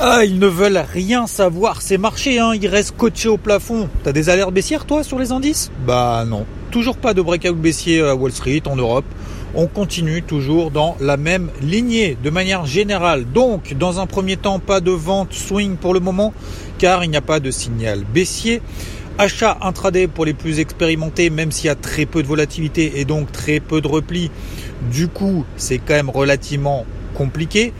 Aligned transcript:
Ah, 0.00 0.24
ils 0.24 0.38
ne 0.38 0.46
veulent 0.46 0.84
rien 0.92 1.26
savoir, 1.26 1.82
c'est 1.82 1.98
marché, 1.98 2.38
hein. 2.38 2.52
ils 2.54 2.68
restent 2.68 2.96
coachés 2.96 3.28
au 3.28 3.36
plafond. 3.36 3.88
T'as 4.04 4.12
des 4.12 4.30
alertes 4.30 4.52
baissières 4.52 4.84
toi 4.86 5.02
sur 5.02 5.18
les 5.18 5.32
indices? 5.32 5.72
Bah 5.86 6.24
non, 6.26 6.46
toujours 6.70 6.96
pas 6.96 7.14
de 7.14 7.22
breakout 7.22 7.56
baissier 7.56 8.02
à 8.02 8.14
Wall 8.14 8.32
Street, 8.32 8.62
en 8.66 8.76
Europe 8.76 9.04
on 9.54 9.66
continue 9.66 10.22
toujours 10.22 10.70
dans 10.70 10.96
la 11.00 11.16
même 11.16 11.50
lignée 11.62 12.16
de 12.22 12.30
manière 12.30 12.66
générale. 12.66 13.24
Donc, 13.24 13.74
dans 13.74 13.98
un 14.00 14.06
premier 14.06 14.36
temps, 14.36 14.58
pas 14.58 14.80
de 14.80 14.90
vente 14.90 15.32
swing 15.32 15.76
pour 15.76 15.94
le 15.94 16.00
moment, 16.00 16.32
car 16.78 17.04
il 17.04 17.10
n'y 17.10 17.16
a 17.16 17.22
pas 17.22 17.40
de 17.40 17.50
signal 17.50 18.04
baissier. 18.12 18.60
Achat 19.16 19.58
intraday 19.62 20.06
pour 20.06 20.24
les 20.24 20.34
plus 20.34 20.60
expérimentés, 20.60 21.30
même 21.30 21.50
s'il 21.50 21.66
y 21.66 21.70
a 21.70 21.74
très 21.74 22.06
peu 22.06 22.22
de 22.22 22.28
volatilité 22.28 23.00
et 23.00 23.04
donc 23.04 23.32
très 23.32 23.58
peu 23.58 23.80
de 23.80 23.88
repli. 23.88 24.30
Du 24.92 25.08
coup, 25.08 25.44
c'est 25.56 25.78
quand 25.78 25.94
même 25.94 26.10
relativement 26.10 26.86
compliqué. 27.14 27.72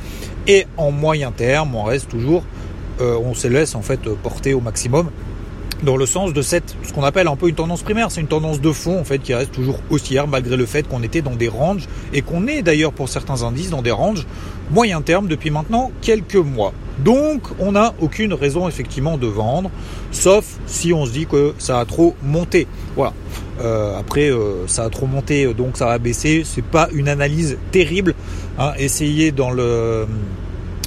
Et 0.49 0.67
en 0.79 0.91
moyen 0.91 1.31
terme, 1.31 1.75
on 1.75 1.85
reste 1.85 2.09
toujours, 2.09 2.43
euh, 3.01 3.19
on 3.23 3.35
se 3.35 3.47
laisse 3.47 3.75
en 3.75 3.83
fait 3.83 4.01
porter 4.23 4.55
au 4.55 4.61
maximum 4.61 5.11
dans 5.83 5.97
le 5.97 6.07
sens 6.07 6.33
de 6.33 6.43
cette, 6.43 6.75
ce 6.83 6.93
qu'on 6.93 7.05
appelle 7.05 7.29
un 7.29 7.37
peu 7.37 7.49
une 7.49 7.55
tendance 7.55 7.83
primaire. 7.83 8.11
C'est 8.11 8.21
une 8.21 8.29
tendance 8.29 8.61
de 8.61 8.73
fond, 8.73 8.99
en 8.99 9.05
fait, 9.05 9.19
qui 9.19 9.35
reste 9.35 9.53
toujours 9.53 9.79
haussière, 9.91 10.27
malgré 10.27 10.57
le 10.57 10.67
fait 10.67 10.89
qu'on 10.89 11.03
était 11.03 11.23
dans 11.23 11.37
des 11.37 11.49
ranges, 11.49 11.87
et 12.13 12.23
qu'on 12.23 12.47
est 12.47 12.63
d'ailleurs 12.63 12.93
pour 12.93 13.09
certains 13.09 13.43
indices 13.43 13.71
dans 13.71 13.83
des 13.83 13.91
ranges 13.91 14.27
moyen 14.71 15.01
terme 15.01 15.29
depuis 15.29 15.51
maintenant 15.51 15.93
quelques 16.03 16.37
mois. 16.37 16.73
Donc, 17.05 17.43
on 17.61 17.73
n'a 17.73 17.95
aucune 18.01 18.35
raison 18.35 18.69
effectivement 18.69 19.17
de 19.17 19.27
vendre, 19.27 19.71
sauf 20.11 20.59
si 20.67 20.93
on 20.93 21.07
se 21.07 21.13
dit 21.13 21.27
que 21.27 21.55
ça 21.59 21.79
a 21.79 21.85
trop 21.85 22.17
monté. 22.23 22.67
Voilà. 22.97 23.13
Euh, 23.61 23.99
après, 23.99 24.31
euh, 24.31 24.67
ça 24.67 24.85
a 24.85 24.91
trop 24.91 25.07
monté, 25.07 25.53
donc 25.55 25.77
ça 25.77 25.87
va 25.87 25.99
baisser. 25.99 26.43
C'est 26.45 26.65
pas 26.65 26.89
une 26.93 27.09
analyse 27.09 27.57
terrible. 27.71 28.15
Hein. 28.59 28.73
Essayez 28.79 29.33
dans 29.33 29.51
le 29.51 30.07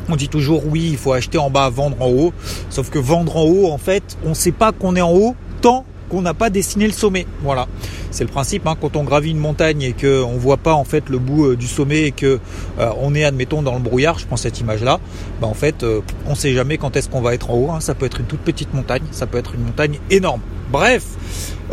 on 0.09 0.15
dit 0.15 0.27
toujours 0.27 0.63
oui, 0.67 0.89
il 0.91 0.97
faut 0.97 1.13
acheter 1.13 1.37
en 1.37 1.49
bas, 1.49 1.69
vendre 1.69 2.01
en 2.01 2.09
haut. 2.09 2.33
Sauf 2.69 2.89
que 2.89 2.99
vendre 2.99 3.37
en 3.37 3.43
haut, 3.43 3.71
en 3.71 3.77
fait, 3.77 4.17
on 4.25 4.29
ne 4.29 4.33
sait 4.33 4.51
pas 4.51 4.71
qu'on 4.71 4.95
est 4.95 5.01
en 5.01 5.13
haut 5.13 5.35
tant 5.61 5.85
qu'on 6.09 6.21
n'a 6.21 6.33
pas 6.33 6.49
dessiné 6.49 6.85
le 6.85 6.91
sommet. 6.91 7.25
Voilà, 7.41 7.67
c'est 8.11 8.25
le 8.25 8.29
principe. 8.29 8.67
Hein. 8.67 8.75
quand 8.79 8.97
on 8.97 9.03
gravit 9.03 9.31
une 9.31 9.37
montagne 9.37 9.81
et 9.81 9.93
qu'on 9.93 10.33
ne 10.33 10.39
voit 10.39 10.57
pas 10.57 10.73
en 10.73 10.83
fait 10.83 11.07
le 11.07 11.19
bout 11.19 11.45
euh, 11.45 11.55
du 11.55 11.67
sommet 11.67 12.01
et 12.03 12.11
que 12.11 12.39
euh, 12.79 12.91
on 12.99 13.15
est 13.15 13.23
admettons 13.23 13.61
dans 13.61 13.75
le 13.75 13.79
brouillard, 13.79 14.19
je 14.19 14.27
prends 14.27 14.35
cette 14.35 14.59
image-là, 14.59 14.99
bah, 15.39 15.47
en 15.47 15.53
fait, 15.53 15.83
euh, 15.83 16.01
on 16.27 16.31
ne 16.31 16.35
sait 16.35 16.53
jamais 16.53 16.77
quand 16.77 16.97
est-ce 16.97 17.07
qu'on 17.07 17.21
va 17.21 17.33
être 17.33 17.49
en 17.49 17.53
haut. 17.53 17.71
Hein. 17.71 17.79
Ça 17.79 17.95
peut 17.95 18.05
être 18.05 18.19
une 18.19 18.25
toute 18.25 18.41
petite 18.41 18.73
montagne, 18.73 19.03
ça 19.11 19.25
peut 19.25 19.37
être 19.37 19.55
une 19.55 19.63
montagne 19.63 19.99
énorme. 20.09 20.41
Bref, 20.71 21.03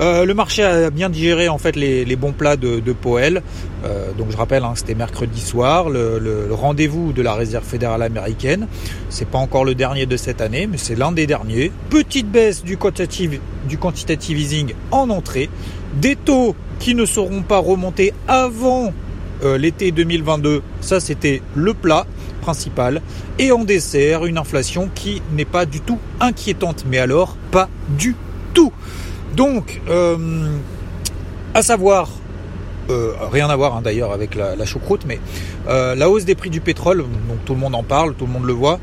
euh, 0.00 0.24
le 0.24 0.34
marché 0.34 0.62
a 0.62 0.90
bien 0.90 1.08
digéré 1.08 1.48
en 1.48 1.58
fait 1.58 1.76
les, 1.76 2.16
bons 2.16 2.32
plats 2.32 2.56
de, 2.56 2.80
de. 2.80 2.94
Euh, 3.04 4.12
donc 4.16 4.30
je 4.30 4.36
rappelle, 4.36 4.64
hein, 4.64 4.72
c'était 4.74 4.94
mercredi 4.94 5.40
soir, 5.40 5.88
le, 5.88 6.48
rendez-vous 6.50 7.12
de 7.12 7.22
la 7.22 7.34
Réserve 7.34 7.64
fédérale 7.64 8.02
américaine. 8.02 8.66
C'est 9.08 9.28
pas 9.28 9.38
encore 9.38 9.64
le 9.64 9.74
dernier 9.74 10.06
de 10.06 10.16
cette 10.16 10.40
année, 10.40 10.66
mais 10.66 10.78
c'est 10.78 10.96
l'un 10.96 11.12
des 11.12 11.26
derniers. 11.26 11.70
Petite 11.90 12.28
baisse 12.28 12.64
du 12.64 12.76
quantitative, 12.76 13.40
easing 14.30 14.72
en 14.90 15.10
entrée, 15.10 15.48
des 15.94 16.16
taux 16.16 16.56
qui 16.80 16.94
ne 16.94 17.04
seront 17.04 17.42
pas 17.42 17.58
remontés 17.58 18.12
avant 18.26 18.92
euh, 19.44 19.58
l'été 19.58 19.92
2022. 19.92 20.62
Ça, 20.80 20.98
c'était 20.98 21.40
le 21.54 21.72
plat 21.72 22.06
principal. 22.40 23.00
Et 23.38 23.52
en 23.52 23.64
dessert, 23.64 24.26
une 24.26 24.38
inflation 24.38 24.90
qui 24.92 25.22
n'est 25.32 25.44
pas 25.44 25.66
du 25.66 25.80
tout 25.80 25.98
inquiétante. 26.20 26.84
Mais 26.88 26.98
alors, 26.98 27.36
pas 27.52 27.68
du 27.96 28.16
Donc, 29.36 29.80
euh, 29.88 30.16
à 31.54 31.62
savoir, 31.62 32.08
euh, 32.90 33.12
rien 33.30 33.48
à 33.48 33.56
voir 33.56 33.76
hein, 33.76 33.82
d'ailleurs 33.82 34.12
avec 34.12 34.34
la, 34.34 34.64
choucroute, 34.64 35.02
mais 35.06 35.20
euh, 35.68 35.94
la 35.94 36.08
hausse 36.08 36.24
des 36.24 36.34
prix 36.34 36.50
du 36.50 36.60
pétrole, 36.60 36.98
donc 36.98 37.44
tout 37.44 37.54
le 37.54 37.60
monde 37.60 37.74
en 37.74 37.82
parle, 37.82 38.14
tout 38.14 38.26
le 38.26 38.32
monde 38.32 38.46
le 38.46 38.54
voit. 38.54 38.80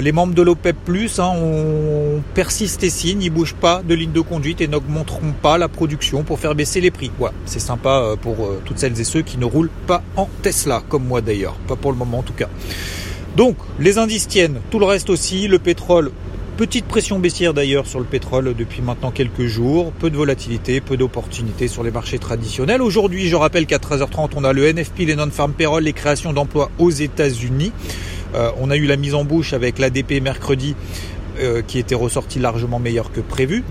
les 0.00 0.12
membres 0.12 0.34
de 0.34 0.42
l'OPEP 0.42 0.76
Plus 0.84 1.18
hein, 1.18 1.32
on 1.36 2.22
persiste 2.34 2.84
et 2.84 2.90
signe, 2.90 3.22
ils 3.22 3.30
bougent 3.30 3.56
pas 3.56 3.82
de 3.82 3.94
ligne 3.94 4.12
de 4.12 4.20
conduite 4.20 4.60
et 4.60 4.68
n'augmenteront 4.68 5.32
pas 5.42 5.58
la 5.58 5.68
production 5.68 6.22
pour 6.22 6.38
faire 6.38 6.54
baisser 6.54 6.80
les 6.80 6.92
prix. 6.92 7.10
Voilà, 7.18 7.34
c'est 7.44 7.60
sympa 7.60 8.14
pour 8.22 8.48
toutes 8.64 8.78
celles 8.78 8.98
et 9.00 9.04
ceux 9.04 9.22
qui 9.22 9.36
ne 9.36 9.44
roulent 9.44 9.76
pas 9.86 10.02
en 10.16 10.28
Tesla, 10.42 10.82
comme 10.88 11.04
moi 11.04 11.20
d'ailleurs, 11.20 11.56
pas 11.66 11.76
pour 11.76 11.90
le 11.92 11.98
moment 11.98 12.20
en 12.20 12.22
tout 12.22 12.32
cas. 12.32 12.48
Donc 13.36 13.56
les 13.78 13.98
indices 13.98 14.28
tiennent, 14.28 14.60
tout 14.70 14.78
le 14.78 14.86
reste 14.86 15.10
aussi, 15.10 15.48
le 15.48 15.58
pétrole 15.58 16.12
Petite 16.56 16.86
pression 16.86 17.18
baissière 17.18 17.52
d'ailleurs 17.52 17.86
sur 17.86 17.98
le 17.98 18.06
pétrole 18.06 18.54
depuis 18.54 18.80
maintenant 18.80 19.10
quelques 19.10 19.44
jours, 19.44 19.92
peu 19.92 20.08
de 20.08 20.16
volatilité, 20.16 20.80
peu 20.80 20.96
d'opportunités 20.96 21.68
sur 21.68 21.82
les 21.82 21.90
marchés 21.90 22.18
traditionnels. 22.18 22.80
Aujourd'hui, 22.80 23.28
je 23.28 23.36
rappelle 23.36 23.66
qu'à 23.66 23.76
13h30, 23.76 24.30
on 24.36 24.42
a 24.42 24.54
le 24.54 24.72
NFP, 24.72 25.00
les 25.00 25.16
non-farm 25.16 25.52
payroll, 25.52 25.82
les 25.82 25.92
créations 25.92 26.32
d'emplois 26.32 26.70
aux 26.78 26.90
États-Unis. 26.90 27.72
Euh, 28.34 28.50
on 28.58 28.70
a 28.70 28.76
eu 28.78 28.86
la 28.86 28.96
mise 28.96 29.14
en 29.14 29.22
bouche 29.22 29.52
avec 29.52 29.78
l'ADP 29.78 30.22
mercredi 30.22 30.74
euh, 31.40 31.60
qui 31.60 31.78
était 31.78 31.94
ressorti 31.94 32.38
largement 32.38 32.78
meilleur 32.78 33.12
que 33.12 33.20
prévu. 33.20 33.62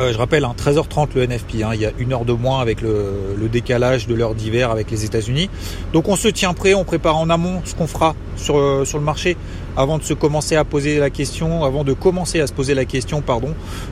Euh, 0.00 0.12
je 0.12 0.18
rappelle, 0.18 0.44
13h30 0.44 1.00
hein, 1.02 1.08
le 1.14 1.26
NFP, 1.26 1.62
hein, 1.62 1.70
il 1.74 1.80
y 1.80 1.86
a 1.86 1.90
une 1.98 2.14
heure 2.14 2.24
de 2.24 2.32
moins 2.32 2.60
avec 2.60 2.80
le, 2.80 3.48
décalage 3.52 4.06
de 4.06 4.14
l'heure 4.14 4.34
d'hiver 4.34 4.70
avec 4.70 4.90
les 4.90 5.04
États-Unis. 5.04 5.50
Donc 5.92 6.08
on 6.08 6.16
se 6.16 6.28
tient 6.28 6.54
prêt, 6.54 6.72
on 6.72 6.84
prépare 6.84 7.18
en 7.18 7.28
amont 7.28 7.60
ce 7.64 7.74
qu'on 7.74 7.86
fera 7.86 8.14
sur, 8.36 8.56
euh, 8.56 8.84
le 8.94 9.00
marché 9.00 9.36
avant 9.76 9.98
de 9.98 10.02
se 10.02 10.14
commencer 10.14 10.56
à 10.56 10.64
poser 10.64 10.98
la 10.98 11.10
question, 11.10 11.64
avant 11.64 11.84
de 11.84 11.92
commencer 11.92 12.40
à 12.40 12.46
se 12.46 12.52
poser 12.54 12.74
la 12.74 12.86
question, 12.86 13.22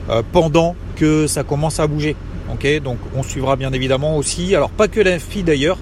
euh, 0.09 0.23
pendant 0.31 0.75
que 0.95 1.27
ça 1.27 1.43
commence 1.43 1.79
à 1.79 1.87
bouger. 1.87 2.15
Donc 2.83 2.97
on 3.15 3.23
suivra 3.23 3.55
bien 3.55 3.71
évidemment 3.71 4.17
aussi, 4.17 4.55
alors 4.55 4.69
pas 4.69 4.87
que 4.87 4.99
l'NFP 4.99 5.43
d'ailleurs, 5.43 5.77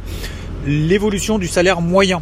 l'évolution 0.65 1.37
du 1.37 1.47
salaire 1.47 1.81
moyen. 1.81 2.21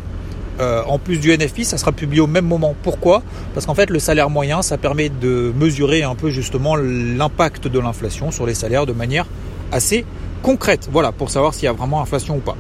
Euh, 0.60 0.82
en 0.88 0.98
plus 0.98 1.18
du 1.18 1.32
NFP, 1.32 1.64
ça 1.64 1.78
sera 1.78 1.92
publié 1.92 2.22
au 2.22 2.28
même 2.28 2.46
moment. 2.46 2.76
Pourquoi? 2.84 3.22
Parce 3.54 3.66
qu'en 3.66 3.76
fait, 3.76 3.90
le 3.90 4.00
salaire 4.00 4.30
moyen, 4.30 4.62
ça 4.62 4.78
permet 4.78 5.10
de 5.10 5.54
mesurer 5.56 6.04
un 6.04 6.16
peu 6.16 6.30
justement 6.30 6.76
l'impact 6.76 7.68
de 7.68 7.80
l'inflation 7.80 8.32
sur 8.32 8.46
les 8.46 8.56
salaires 8.56 8.86
de 8.86 8.94
manière 8.94 9.26
assez 9.72 10.06
concrète. 10.42 10.90
Voilà, 10.92 11.12
pour 11.12 11.30
savoir 11.30 11.54
s'il 11.54 11.66
y 11.66 11.68
a 11.68 11.74
vraiment 11.74 12.02
inflation 12.02 12.38
ou 12.38 12.40
pas. 12.40 12.58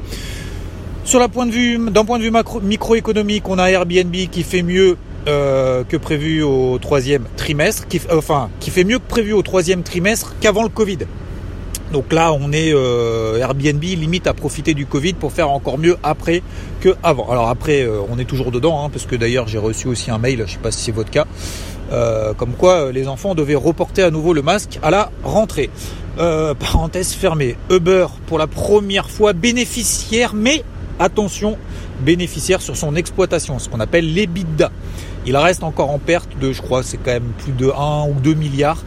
Sur 1.03 1.19
la 1.19 1.29
point 1.29 1.45
de 1.45 1.51
vue, 1.51 1.79
d'un 1.89 2.03
point 2.03 2.19
de 2.19 2.23
vue 2.23 2.33
microéconomique, 2.63 3.47
on 3.47 3.57
a 3.57 3.69
Airbnb 3.69 4.13
qui 4.13 4.43
fait 4.43 4.61
mieux 4.61 4.97
euh, 5.27 5.83
que 5.83 5.97
prévu 5.97 6.43
au 6.43 6.77
troisième 6.79 7.23
trimestre, 7.35 7.85
enfin, 8.11 8.49
qui 8.59 8.71
fait 8.71 8.83
mieux 8.83 8.99
que 8.99 9.07
prévu 9.07 9.33
au 9.33 9.41
troisième 9.41 9.83
trimestre 9.83 10.35
qu'avant 10.39 10.63
le 10.63 10.69
Covid. 10.69 10.99
Donc 11.91 12.11
là, 12.11 12.33
on 12.33 12.51
est 12.51 12.73
euh, 12.73 13.37
Airbnb 13.37 13.81
limite 13.81 14.27
à 14.27 14.33
profiter 14.33 14.73
du 14.73 14.85
Covid 14.85 15.13
pour 15.13 15.31
faire 15.31 15.49
encore 15.49 15.77
mieux 15.77 15.97
après 16.03 16.43
que 16.81 16.95
avant. 17.01 17.29
Alors 17.29 17.49
après, 17.49 17.83
euh, 17.83 18.01
on 18.09 18.19
est 18.19 18.25
toujours 18.25 18.51
dedans, 18.51 18.83
hein, 18.83 18.89
parce 18.91 19.05
que 19.05 19.15
d'ailleurs 19.15 19.47
j'ai 19.47 19.57
reçu 19.57 19.87
aussi 19.87 20.11
un 20.11 20.17
mail, 20.17 20.39
je 20.39 20.43
ne 20.43 20.47
sais 20.47 20.57
pas 20.57 20.71
si 20.71 20.83
c'est 20.83 20.91
votre 20.91 21.11
cas, 21.11 21.25
euh, 21.93 22.33
comme 22.33 22.53
quoi 22.53 22.91
les 22.91 23.07
enfants 23.07 23.35
devaient 23.35 23.55
reporter 23.55 24.03
à 24.03 24.11
nouveau 24.11 24.33
le 24.33 24.41
masque 24.41 24.79
à 24.81 24.91
la 24.91 25.11
rentrée. 25.23 25.69
parenthèse 26.59 27.13
fermée. 27.13 27.55
Uber 27.69 28.07
pour 28.25 28.39
la 28.39 28.47
première 28.47 29.07
fois 29.07 29.33
bénéficiaire, 29.33 30.33
mais 30.33 30.63
attention, 30.99 31.59
bénéficiaire 32.01 32.59
sur 32.59 32.75
son 32.75 32.95
exploitation, 32.95 33.59
ce 33.59 33.69
qu'on 33.69 33.79
appelle 33.79 34.11
l'EBITDA. 34.11 34.71
Il 35.27 35.37
reste 35.37 35.61
encore 35.61 35.91
en 35.91 35.99
perte 35.99 36.29
de, 36.39 36.53
je 36.53 36.61
crois, 36.63 36.81
c'est 36.81 36.97
quand 36.97 37.11
même 37.11 37.31
plus 37.37 37.51
de 37.51 37.69
1 37.69 38.07
ou 38.09 38.15
2 38.19 38.33
milliards. 38.33 38.83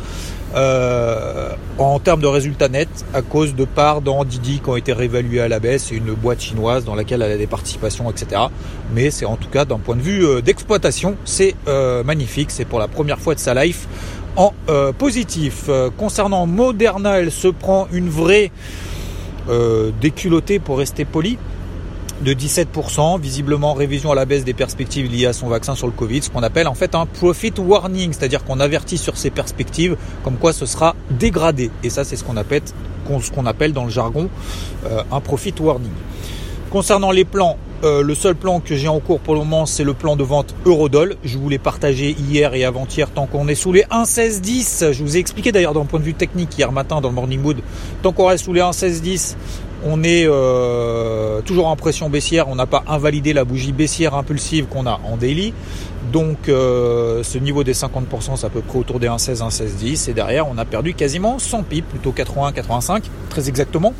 Euh, 0.55 1.55
en 1.79 2.00
termes 2.00 2.20
de 2.20 2.26
résultats 2.26 2.69
nets 2.69 3.05
à 3.14 3.23
cause 3.23 3.55
de 3.55 3.64
parts 3.64 4.00
dans 4.00 4.25
Didi 4.25 4.61
qui 4.62 4.69
ont 4.69 4.76
été 4.76 4.93
réévaluées 4.93 5.41
à 5.41 5.49
la 5.49 5.61
baisse. 5.61 5.87
C'est 5.88 5.94
une 5.94 6.12
boîte 6.12 6.41
chinoise 6.41 6.85
dans 6.85 6.94
laquelle 6.94 7.23
elle 7.23 7.32
a 7.32 7.37
des 7.37 7.47
participations, 7.47 8.11
etc. 8.11 8.43
Mais 8.93 9.11
c'est 9.11 9.25
en 9.25 9.37
tout 9.37 9.49
cas 9.49 9.64
d'un 9.64 9.79
point 9.79 9.97
de 9.97 10.02
vue 10.02 10.26
euh, 10.26 10.41
d'exploitation, 10.41 11.17
c'est 11.25 11.55
euh, 11.69 12.02
magnifique. 12.02 12.50
C'est 12.50 12.64
pour 12.64 12.81
la 12.81 12.88
première 12.88 13.20
fois 13.20 13.35
de 13.35 13.41
sa 13.41 13.55
life 13.55 13.87
en 14.37 14.52
positif. 14.97 15.69
concernant 15.99 16.47
Moderna, 16.47 17.19
elle 17.19 17.32
se 17.32 17.49
prend 17.49 17.88
une 17.93 18.08
vraie 18.08 18.52
déculottée 20.00 20.61
pour 20.61 20.79
rester 20.79 21.05
poli 21.05 21.37
de 22.20 22.34
17%, 22.34 23.20
visiblement 23.20 23.72
révision 23.72 24.12
à 24.12 24.14
la 24.14 24.25
baisse 24.25 24.44
des 24.44 24.52
perspectives 24.52 25.11
liées 25.11 25.26
à 25.26 25.32
son 25.32 25.49
vaccin 25.49 25.75
sur 25.75 25.87
le 25.87 25.93
Covid, 25.93 26.22
ce 26.22 26.31
qu'on 26.31 26.43
appelle 26.43 26.69
en 26.69 26.75
fait 26.75 26.94
un 26.94 27.06
profit 27.06 27.52
warning, 27.58 28.12
c'est-à-dire 28.12 28.44
qu'on 28.44 28.61
avertit 28.61 28.99
sur 28.99 29.17
ces 29.17 29.31
perspectives 29.31 29.96
comme 30.22 30.37
quoi 30.37 30.52
ce 30.52 30.67
sera 30.67 30.94
dégradé. 31.11 31.70
Et 31.82 31.90
ça 31.90 32.05
c'est 32.05 32.17
ce 32.17 32.25
qu'on 32.25 32.37
appelle, 32.37 32.62
ce 33.20 33.31
qu'on 33.31 33.46
appelle 33.46 33.72
dans 33.72 33.84
le 33.84 33.90
jargon 33.90 34.28
euh, 34.87 35.02
un 35.11 35.20
profit 35.20 35.55
warning. 35.58 35.93
Concernant 36.70 37.11
les 37.11 37.25
plans, 37.25 37.56
euh, 37.82 38.02
le 38.02 38.14
seul 38.14 38.34
plan 38.37 38.61
que 38.61 38.76
j'ai 38.76 38.88
en 38.88 39.00
cours 39.00 39.20
pour 39.20 39.34
le 39.34 39.40
moment, 39.40 39.64
c'est 39.64 39.84
le 39.84 39.94
plan 39.94 40.14
de 40.14 40.23
vente 40.23 40.55
Eurodoll. 40.66 41.16
Je 41.25 41.38
vous 41.38 41.49
l'ai 41.49 41.58
partagé 41.58 42.14
hier 42.16 42.55
et 42.55 42.64
avant-hier 42.64 43.11
tant 43.11 43.26
qu'on 43.26 43.49
est 43.49 43.55
sous 43.55 43.73
les 43.73 43.82
1,1610. 43.84 44.93
Je 44.93 45.02
vous 45.02 45.16
ai 45.16 45.19
expliqué 45.20 45.50
d'ailleurs 45.50 45.73
d'un 45.73 45.87
point 45.87 45.99
de 45.99 46.05
vue 46.05 46.14
technique 46.14 46.56
hier 46.56 46.70
matin 46.70 47.00
dans 47.00 47.08
le 47.08 47.14
Morning 47.14 47.40
Mood. 47.40 47.56
Tant 48.02 48.12
qu'on 48.12 48.26
reste 48.26 48.44
sous 48.44 48.52
les 48.52 48.61
1,1610, 48.61 49.34
on 49.85 50.03
est 50.03 50.25
euh, 50.27 51.41
toujours 51.43 51.69
en 51.69 51.77
pression 51.77 52.11
baissière. 52.11 52.49
On 52.49 52.55
n'a 52.55 52.67
pas 52.67 52.85
invalidé 52.87 53.32
la 53.32 53.44
bougie 53.44 53.73
baissière 53.73 54.15
impulsive 54.15 54.67
qu'on 54.67 54.87
a 54.87 55.00
en 55.05 55.17
daily. 55.17 55.53
Donc 56.12 56.49
euh, 56.49 57.23
ce 57.23 57.38
niveau 57.38 57.65
des 57.65 57.75
50%, 57.75 58.37
c'est 58.37 58.47
à 58.47 58.50
peu 58.50 58.61
près 58.61 58.79
autour 58.79 59.00
des 59.00 59.06
1,16, 59.06 59.38
1,1610. 59.38 60.11
Et 60.11 60.12
derrière, 60.12 60.49
on 60.49 60.59
a 60.59 60.65
perdu 60.65 60.94
quasiment 60.94 61.38
100 61.38 61.62
pips, 61.65 61.88
plutôt 61.88 62.12
81, 62.12 62.53
85, 62.53 63.05
très 63.29 63.49
exactement 63.49 63.94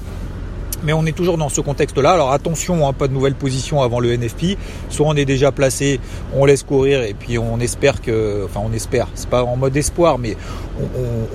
mais 0.83 0.93
on 0.93 1.05
est 1.07 1.13
toujours 1.13 1.39
dans 1.39 1.49
ce 1.49 1.61
contexte-là. 1.61 2.13
Alors 2.13 2.33
attention, 2.33 2.89
hein, 2.89 2.93
pas 2.93 3.09
de 3.09 3.13
nouvelle 3.13 3.35
position 3.35 3.83
avant 3.83 4.01
le 4.01 4.17
NFP. 4.17 4.57
Soit 4.89 5.07
on 5.07 5.15
est 5.15 5.25
déjà 5.25 5.53
placé, 5.53 6.01
on 6.35 6.45
laisse 6.45 6.63
courir 6.63 7.03
et 7.03 7.15
puis 7.15 7.39
on 7.39 7.61
espère 7.61 8.01
que, 8.01 8.45
enfin 8.45 8.61
on 8.65 8.73
espère, 8.73 9.09
c'est 9.15 9.29
pas 9.29 9.45
en 9.45 9.57
mode 9.57 9.77
espoir, 9.77 10.19
mais 10.19 10.37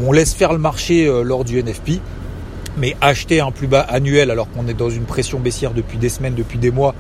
on, 0.04 0.12
laisse 0.12 0.34
faire 0.34 0.54
le 0.54 0.60
marché 0.60 1.08
euh, 1.08 1.24
lors 1.24 1.44
du 1.44 1.62
NFP. 1.62 2.00
Mais 2.78 2.96
acheter 3.02 3.40
un 3.40 3.52
plus 3.52 3.68
bas 3.68 3.82
annuel 3.82 4.32
alors 4.32 4.50
qu'on 4.52 4.68
est 4.68 4.74
dans 4.74 4.90
une 4.90 5.06
pression 5.06 5.40
baissière 5.40 5.72
depuis 5.72 5.98
des 5.98 6.10
semaines, 6.10 6.36
depuis 6.36 6.58
des 6.58 6.72
mois, 6.72 6.94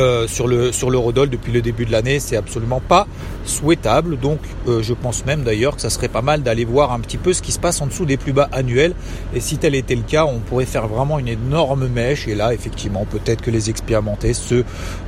euh, 0.00 0.26
sur 0.26 0.48
le 0.48 0.72
sur 0.72 0.90
l'eurodoll 0.90 1.28
depuis 1.28 1.52
le 1.52 1.60
début 1.60 1.84
de 1.84 1.92
l'année, 1.92 2.20
c'est 2.20 2.36
absolument 2.36 2.80
pas 2.80 3.06
souhaitable. 3.44 4.18
Donc 4.18 4.38
euh, 4.66 4.82
je 4.82 4.94
pense 4.94 5.26
même 5.26 5.42
d'ailleurs 5.42 5.76
que 5.76 5.82
ça 5.82 5.90
serait 5.90 6.08
pas 6.08 6.22
mal 6.22 6.42
d'aller 6.42 6.64
voir 6.64 6.92
un 6.92 7.00
petit 7.00 7.18
peu 7.18 7.32
ce 7.32 7.42
qui 7.42 7.52
se 7.52 7.58
passe 7.58 7.80
en 7.80 7.86
dessous 7.86 8.06
des 8.06 8.16
plus 8.16 8.32
bas 8.32 8.48
annuels. 8.52 8.94
Et 9.34 9.40
si 9.40 9.58
tel 9.58 9.74
était 9.74 9.94
le 9.94 10.02
cas, 10.02 10.24
on 10.24 10.38
pourrait 10.38 10.66
faire 10.66 10.88
vraiment 10.88 11.18
une 11.18 11.28
énorme 11.28 11.86
mèche. 11.88 12.26
Et 12.28 12.34
là, 12.34 12.54
effectivement, 12.54 13.04
peut-être 13.04 13.42
que 13.42 13.50
les 13.50 13.68
expérimentés 13.68 14.34
se 14.34 14.64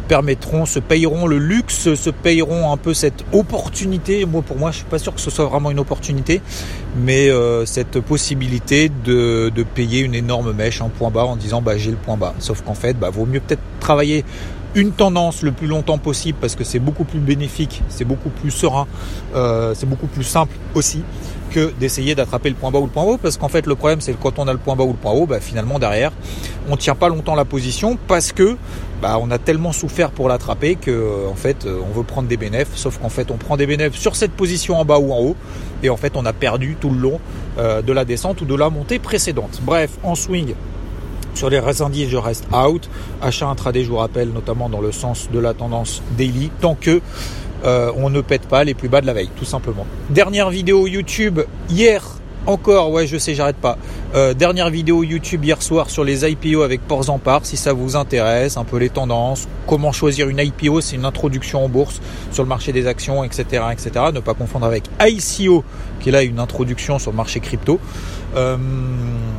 permettront, 0.08 0.66
se 0.66 0.78
payeront 0.78 1.26
le 1.26 1.38
luxe, 1.38 1.94
se 1.94 2.10
payeront 2.10 2.70
un 2.70 2.76
peu 2.76 2.92
cette 2.92 3.24
opportunité. 3.32 4.26
Moi, 4.26 4.42
pour 4.42 4.58
moi, 4.58 4.70
je 4.70 4.78
suis 4.78 4.86
pas 4.86 4.98
sûr 4.98 5.14
que 5.14 5.20
ce 5.20 5.30
soit 5.30 5.46
vraiment 5.46 5.70
une 5.70 5.78
opportunité, 5.78 6.42
mais 6.96 7.30
euh, 7.30 7.64
cette 7.64 8.00
possibilité 8.00 8.90
de, 8.90 9.50
de, 9.54 9.62
payer 9.62 10.00
une 10.00 10.14
énorme 10.14 10.52
mèche, 10.52 10.82
un 10.82 10.90
point 10.90 11.10
bas, 11.10 11.24
en 11.24 11.36
disant 11.36 11.62
bah 11.62 11.78
j'ai 11.78 11.90
le 11.90 11.96
point 11.96 12.16
bas. 12.16 12.34
Sauf 12.40 12.62
qu'en 12.62 12.74
fait, 12.74 12.98
bah 12.98 13.10
vaut 13.10 13.24
mieux 13.24 13.40
peut-être 13.40 13.62
travailler 13.80 14.24
une 14.74 14.92
tendance 14.92 15.42
le 15.42 15.52
plus 15.52 15.66
longtemps 15.66 15.98
possible 15.98 16.38
parce 16.40 16.54
que 16.54 16.64
c'est 16.64 16.78
beaucoup 16.78 17.04
plus 17.04 17.20
bénéfique, 17.20 17.82
c'est 17.88 18.04
beaucoup 18.04 18.30
plus 18.30 18.50
serein, 18.50 18.86
euh, 19.34 19.74
c'est 19.74 19.88
beaucoup 19.88 20.06
plus 20.06 20.24
simple 20.24 20.54
aussi 20.74 21.02
que 21.50 21.70
d'essayer 21.78 22.14
d'attraper 22.14 22.48
le 22.48 22.54
point 22.54 22.70
bas 22.70 22.78
ou 22.78 22.86
le 22.86 22.90
point 22.90 23.02
haut 23.02 23.18
parce 23.18 23.36
qu'en 23.36 23.48
fait 23.48 23.66
le 23.66 23.74
problème 23.74 24.00
c'est 24.00 24.12
que 24.14 24.22
quand 24.22 24.38
on 24.38 24.48
a 24.48 24.52
le 24.52 24.58
point 24.58 24.74
bas 24.74 24.84
ou 24.84 24.88
le 24.88 24.94
point 24.94 25.12
haut 25.12 25.26
bah, 25.26 25.40
finalement 25.40 25.78
derrière 25.78 26.10
on 26.70 26.76
tient 26.76 26.94
pas 26.94 27.10
longtemps 27.10 27.34
la 27.34 27.44
position 27.44 27.98
parce 28.08 28.32
que 28.32 28.56
bah, 29.02 29.18
on 29.20 29.30
a 29.30 29.38
tellement 29.38 29.72
souffert 29.72 30.10
pour 30.10 30.28
l'attraper 30.28 30.76
que 30.76 31.28
en 31.30 31.34
fait 31.34 31.66
euh, 31.66 31.80
on 31.86 31.92
veut 31.92 32.04
prendre 32.04 32.28
des 32.28 32.38
bénéfices 32.38 32.76
sauf 32.76 32.98
qu'en 32.98 33.10
fait 33.10 33.30
on 33.30 33.36
prend 33.36 33.58
des 33.58 33.66
bénéfices 33.66 34.00
sur 34.00 34.16
cette 34.16 34.32
position 34.32 34.78
en 34.78 34.86
bas 34.86 34.98
ou 34.98 35.12
en 35.12 35.20
haut 35.20 35.36
et 35.82 35.90
en 35.90 35.98
fait 35.98 36.16
on 36.16 36.24
a 36.24 36.32
perdu 36.32 36.76
tout 36.80 36.90
le 36.90 36.98
long 36.98 37.20
euh, 37.58 37.82
de 37.82 37.92
la 37.92 38.06
descente 38.06 38.40
ou 38.40 38.46
de 38.46 38.54
la 38.54 38.70
montée 38.70 38.98
précédente. 38.98 39.60
Bref 39.62 39.90
en 40.02 40.14
swing 40.14 40.54
sur 41.34 41.50
les 41.50 41.82
indices, 41.82 42.08
je 42.08 42.16
reste 42.16 42.46
out. 42.52 42.88
Achat 43.20 43.46
intraday, 43.46 43.84
je 43.84 43.88
vous 43.88 43.96
rappelle, 43.96 44.30
notamment 44.30 44.68
dans 44.68 44.80
le 44.80 44.92
sens 44.92 45.28
de 45.32 45.38
la 45.38 45.54
tendance 45.54 46.02
daily, 46.16 46.50
tant 46.60 46.74
que 46.74 47.00
euh, 47.64 47.92
on 47.96 48.10
ne 48.10 48.20
pète 48.20 48.48
pas 48.48 48.64
les 48.64 48.74
plus 48.74 48.88
bas 48.88 49.00
de 49.00 49.06
la 49.06 49.12
veille, 49.12 49.30
tout 49.36 49.44
simplement. 49.44 49.86
Dernière 50.10 50.50
vidéo 50.50 50.86
YouTube 50.86 51.40
hier. 51.70 52.02
Encore, 52.44 52.90
ouais, 52.90 53.06
je 53.06 53.18
sais, 53.18 53.36
j'arrête 53.36 53.56
pas. 53.56 53.78
Euh, 54.16 54.34
dernière 54.34 54.68
vidéo 54.68 55.04
YouTube 55.04 55.44
hier 55.44 55.62
soir 55.62 55.88
sur 55.90 56.02
les 56.02 56.28
IPO 56.28 56.62
avec 56.62 56.80
Porzampar, 56.80 57.46
si 57.46 57.56
ça 57.56 57.72
vous 57.72 57.94
intéresse, 57.94 58.56
un 58.56 58.64
peu 58.64 58.78
les 58.78 58.90
tendances, 58.90 59.46
comment 59.68 59.92
choisir 59.92 60.28
une 60.28 60.40
IPO, 60.40 60.80
c'est 60.80 60.96
une 60.96 61.04
introduction 61.04 61.64
en 61.64 61.68
bourse 61.68 62.00
sur 62.32 62.42
le 62.42 62.48
marché 62.48 62.72
des 62.72 62.88
actions, 62.88 63.22
etc., 63.22 63.62
etc. 63.70 64.06
Ne 64.12 64.18
pas 64.18 64.34
confondre 64.34 64.66
avec 64.66 64.82
ICO, 65.00 65.62
qui 66.00 66.08
est 66.08 66.12
là 66.12 66.24
une 66.24 66.40
introduction 66.40 66.98
sur 66.98 67.12
le 67.12 67.16
marché 67.16 67.38
crypto. 67.38 67.78
Euh, 68.34 68.56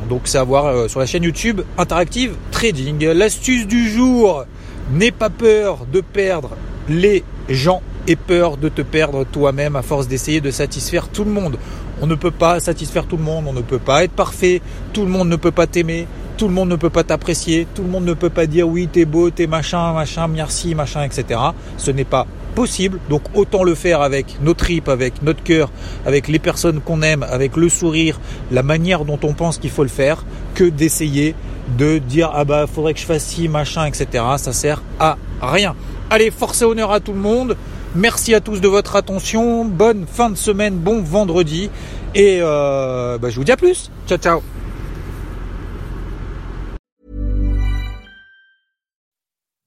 donc 0.08 0.22
c'est 0.24 0.38
euh, 0.38 0.88
sur 0.88 1.00
la 1.00 1.06
chaîne 1.06 1.22
YouTube 1.22 1.62
Interactive 1.78 2.34
Trading. 2.50 3.04
L'astuce 3.06 3.66
du 3.66 3.88
jour, 3.88 4.44
n'aie 4.92 5.10
pas 5.10 5.30
peur 5.30 5.86
de 5.90 6.00
perdre 6.00 6.50
les 6.88 7.24
gens 7.48 7.82
et 8.06 8.16
peur 8.16 8.56
de 8.56 8.68
te 8.68 8.82
perdre 8.82 9.24
toi-même 9.24 9.76
à 9.76 9.82
force 9.82 10.08
d'essayer 10.08 10.40
de 10.40 10.50
satisfaire 10.50 11.08
tout 11.08 11.24
le 11.24 11.30
monde. 11.30 11.56
On 12.02 12.06
ne 12.06 12.14
peut 12.14 12.30
pas 12.30 12.60
satisfaire 12.60 13.06
tout 13.06 13.16
le 13.16 13.22
monde, 13.22 13.46
on 13.48 13.52
ne 13.52 13.62
peut 13.62 13.78
pas 13.78 14.04
être 14.04 14.12
parfait, 14.12 14.60
tout 14.92 15.02
le 15.02 15.10
monde 15.10 15.28
ne 15.28 15.36
peut 15.36 15.52
pas 15.52 15.66
t'aimer, 15.66 16.06
tout 16.36 16.48
le 16.48 16.54
monde 16.54 16.68
ne 16.68 16.76
peut 16.76 16.90
pas 16.90 17.04
t'apprécier, 17.04 17.66
tout 17.74 17.82
le 17.82 17.88
monde 17.88 18.04
ne 18.04 18.12
peut 18.12 18.30
pas 18.30 18.46
dire 18.46 18.68
oui 18.68 18.88
t'es 18.92 19.04
beau, 19.04 19.30
t'es 19.30 19.46
machin, 19.46 19.92
machin, 19.92 20.28
merci, 20.28 20.74
machin, 20.74 21.02
etc. 21.04 21.40
Ce 21.78 21.90
n'est 21.90 22.04
pas 22.04 22.26
possible. 22.54 22.98
Donc 23.08 23.22
autant 23.34 23.64
le 23.64 23.74
faire 23.74 24.00
avec 24.00 24.38
nos 24.42 24.54
tripes, 24.54 24.88
avec 24.88 25.22
notre 25.22 25.42
cœur, 25.42 25.70
avec 26.06 26.28
les 26.28 26.38
personnes 26.38 26.80
qu'on 26.80 27.02
aime, 27.02 27.22
avec 27.22 27.56
le 27.56 27.68
sourire, 27.68 28.20
la 28.50 28.62
manière 28.62 29.04
dont 29.04 29.18
on 29.22 29.34
pense 29.34 29.58
qu'il 29.58 29.70
faut 29.70 29.82
le 29.82 29.88
faire, 29.88 30.24
que 30.54 30.64
d'essayer 30.64 31.34
de 31.78 31.98
dire 31.98 32.30
ah 32.34 32.44
bah 32.44 32.66
faudrait 32.66 32.94
que 32.94 33.00
je 33.00 33.06
fasse 33.06 33.24
ci, 33.24 33.48
machin, 33.48 33.86
etc. 33.86 34.24
Ça 34.36 34.52
sert 34.52 34.82
à 35.00 35.16
rien. 35.42 35.74
Allez, 36.10 36.30
force 36.30 36.62
et 36.62 36.64
honneur 36.64 36.92
à 36.92 37.00
tout 37.00 37.12
le 37.12 37.18
monde. 37.18 37.56
Merci 37.94 38.34
à 38.34 38.40
tous 38.40 38.60
de 38.60 38.68
votre 38.68 38.96
attention. 38.96 39.64
Bonne 39.64 40.06
fin 40.06 40.30
de 40.30 40.36
semaine, 40.36 40.74
bon 40.74 41.00
vendredi. 41.02 41.70
Et 42.14 42.38
euh, 42.40 43.18
bah, 43.18 43.30
je 43.30 43.36
vous 43.36 43.44
dis 43.44 43.52
à 43.52 43.56
plus. 43.56 43.90
Ciao 44.06 44.18
ciao. 44.18 44.53